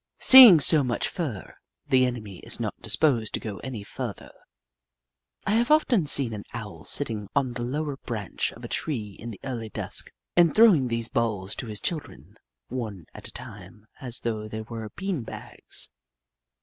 Seeing 0.17 0.59
so 0.59 0.83
much 0.83 1.07
fur, 1.07 1.57
the 1.87 2.07
enemy 2.07 2.39
is 2.39 2.59
not 2.59 2.73
disposed 2.81 3.35
to 3.35 3.39
go 3.39 3.59
any 3.59 3.83
further. 3.83 4.31
I 5.45 5.51
have 5.51 5.69
often 5.69 6.07
seen 6.07 6.33
an 6.33 6.43
Owl 6.55 6.85
sitting 6.85 7.27
on 7.35 7.53
the 7.53 7.61
lower 7.61 7.97
branch 7.97 8.51
of 8.53 8.63
a 8.65 8.67
tree 8.67 9.15
in 9.19 9.29
the 9.29 9.39
early 9.43 9.69
dusk, 9.69 10.09
and 10.35 10.55
throwing 10.55 10.87
these 10.87 11.07
balls 11.07 11.53
to 11.57 11.67
his 11.67 11.79
children, 11.79 12.37
one 12.67 13.05
at 13.13 13.27
a 13.27 13.31
time, 13.31 13.85
as 13.99 14.21
though 14.21 14.47
they 14.47 14.63
were 14.63 14.89
bean 14.95 15.21
bags. 15.21 15.91